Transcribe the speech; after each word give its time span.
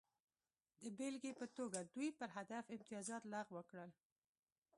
د 0.81 0.83
بېلګې 0.97 1.31
په 1.39 1.45
توګه 1.57 1.79
دوی 1.95 2.09
پر 2.19 2.29
هدف 2.37 2.63
امتیازات 2.75 3.23
لغوه 3.33 3.63
کړل 3.69 3.91